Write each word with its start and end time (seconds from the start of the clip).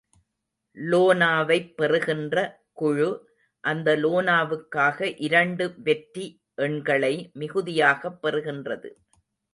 லோனா 0.77 1.41
வைப் 1.41 1.77
பெறுகின்ற 1.77 2.35
குழு, 2.73 3.09
அந்த 3.63 3.95
லோனாவுக்காக 3.95 5.13
இரண்டு 5.17 5.73
வெற்றி 5.77 6.25
எண்களை 6.61 7.31
மிகுதியாகப் 7.39 8.21
பெறுகின்றது. 8.21 8.91